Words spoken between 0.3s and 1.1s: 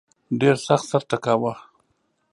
ډېر سخت سر